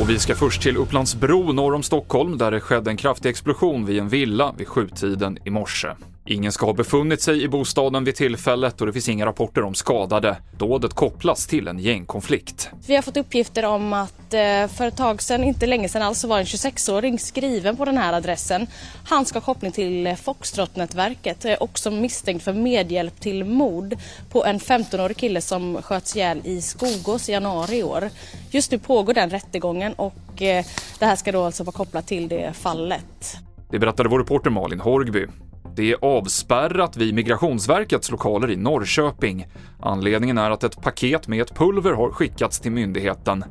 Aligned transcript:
Och 0.00 0.10
vi 0.10 0.18
ska 0.18 0.34
först 0.34 0.62
till 0.62 0.76
Upplandsbro 0.76 1.52
norr 1.52 1.74
om 1.74 1.82
Stockholm 1.82 2.38
där 2.38 2.50
det 2.50 2.60
skedde 2.60 2.90
en 2.90 2.96
kraftig 2.96 3.28
explosion 3.28 3.86
vid 3.86 3.98
en 3.98 4.08
villa 4.08 4.54
vid 4.58 4.68
sjutiden 4.68 5.38
i 5.44 5.50
morse. 5.50 5.88
Ingen 6.24 6.52
ska 6.52 6.66
ha 6.66 6.72
befunnit 6.72 7.22
sig 7.22 7.42
i 7.42 7.48
bostaden 7.48 8.04
vid 8.04 8.14
tillfället 8.14 8.80
och 8.80 8.86
det 8.86 8.92
finns 8.92 9.08
inga 9.08 9.26
rapporter 9.26 9.62
om 9.62 9.74
skadade. 9.74 10.36
Dådet 10.58 10.94
kopplas 10.94 11.46
till 11.46 11.68
en 11.68 11.78
gängkonflikt. 11.78 12.70
Vi 12.86 12.94
har 12.94 13.02
fått 13.02 13.16
uppgifter 13.16 13.64
om 13.64 13.92
att 13.92 14.34
eh, 14.34 14.68
för 14.68 14.86
ett 14.86 14.96
tag 14.96 15.22
sedan, 15.22 15.44
inte 15.44 15.66
länge 15.66 15.88
sedan 15.88 16.02
alls, 16.02 16.18
så 16.18 16.28
var 16.28 16.38
en 16.38 16.44
26-åring 16.44 17.18
skriven 17.18 17.76
på 17.76 17.84
den 17.84 17.98
här 17.98 18.12
adressen. 18.12 18.66
Han 19.04 19.24
ska 19.24 19.38
ha 19.38 19.44
koppling 19.44 19.72
till 19.72 20.16
Foxtrot-nätverket, 20.16 21.44
eh, 21.44 21.56
också 21.60 21.90
misstänkt 21.90 22.44
för 22.44 22.52
medhjälp 22.52 23.20
till 23.20 23.44
mord 23.44 23.94
på 24.30 24.44
en 24.44 24.58
15-årig 24.58 25.16
kille 25.16 25.40
som 25.40 25.82
sköts 25.82 26.16
ihjäl 26.16 26.40
i 26.44 26.62
Skogås 26.62 27.28
i 27.28 27.32
januari 27.32 27.78
i 27.78 27.82
år. 27.82 28.10
Just 28.50 28.70
nu 28.70 28.78
pågår 28.78 29.14
den 29.14 29.30
rättegången 29.30 29.92
och 29.92 30.42
eh, 30.42 30.64
det 30.98 31.06
här 31.06 31.16
ska 31.16 31.32
då 31.32 31.44
alltså 31.44 31.64
vara 31.64 31.76
kopplat 31.76 32.06
till 32.06 32.28
det 32.28 32.52
fallet. 32.52 33.36
Det 33.70 33.78
berättade 33.78 34.08
vår 34.08 34.18
reporter 34.18 34.50
Malin 34.50 34.80
Horgby. 34.80 35.26
Det 35.74 35.92
är 35.92 35.96
avspärrat 36.02 36.96
vid 36.96 37.14
Migrationsverkets 37.14 38.10
lokaler 38.10 38.50
i 38.50 38.56
Norrköping. 38.56 39.46
Anledningen 39.80 40.38
är 40.38 40.50
att 40.50 40.64
ett 40.64 40.82
paket 40.82 41.28
med 41.28 41.42
ett 41.42 41.54
pulver 41.54 41.92
har 41.92 42.10
skickats 42.10 42.60
till 42.60 42.72
myndigheten. 42.72 43.44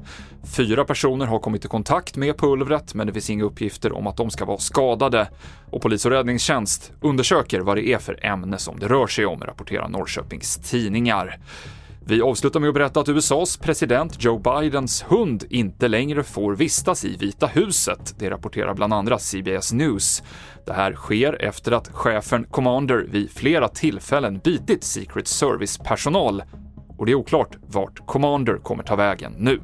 Fyra 0.58 0.86
personer 0.86 1.26
har 1.26 1.40
kommit 1.40 1.66
i 1.66 1.68
kontakt 1.68 2.16
med 2.16 2.38
pulvret, 2.38 2.94
men 2.94 3.08
det 3.08 3.14
finns 3.14 3.30
inga 3.30 3.44
uppgifter 3.44 3.92
om 3.92 4.08
att 4.08 4.18
de 4.18 4.30
ska 4.30 4.46
vara 4.46 4.58
skadade. 4.58 5.30
Och 5.70 5.82
polis 5.82 6.06
och 6.06 6.12
räddningstjänst 6.12 6.92
undersöker 7.02 7.60
vad 7.60 7.78
det 7.78 7.88
är 7.88 7.98
för 7.98 8.26
ämne 8.26 8.58
som 8.58 8.80
det 8.80 8.88
rör 8.88 9.08
sig 9.08 9.26
om, 9.26 9.42
rapporterar 9.42 9.88
Norrköpings 9.88 10.58
tidningar. 10.58 11.40
Vi 12.12 12.22
avslutar 12.22 12.60
med 12.60 12.68
att 12.68 12.74
berätta 12.74 13.00
att 13.00 13.10
USAs 13.10 13.58
president 13.58 14.24
Joe 14.24 14.38
Bidens 14.40 15.06
hund 15.08 15.44
inte 15.50 15.88
längre 15.88 16.24
får 16.24 16.56
vistas 16.56 17.06
i 17.06 17.18
Vita 17.18 17.48
huset. 17.48 18.16
Det 18.20 18.30
rapporterar 18.30 18.74
bland 18.74 18.94
andra 18.94 19.18
CBS 19.20 19.74
News. 19.74 20.24
Det 20.66 20.74
här 20.74 20.94
sker 20.94 21.42
efter 21.42 21.72
att 21.72 21.88
chefen 21.88 22.44
Commander 22.44 23.06
vid 23.10 23.32
flera 23.32 23.68
tillfällen 23.68 24.40
bitit 24.44 24.84
Secret 24.84 25.28
Service-personal 25.28 26.44
och 26.98 27.06
det 27.06 27.12
är 27.12 27.16
oklart 27.16 27.58
vart 27.68 28.08
Commander 28.08 28.58
kommer 28.58 28.84
ta 28.84 28.96
vägen 28.96 29.34
nu. 29.38 29.62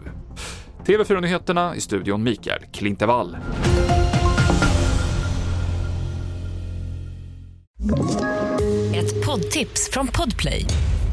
TV4-nyheterna 0.85 1.75
i 1.75 1.81
studion 1.81 2.23
Mikael 2.23 2.61
Klintevall. 2.73 3.37
Ett 8.95 9.25
poddtips 9.25 9.89
från 9.91 10.07
Podplay. 10.07 10.65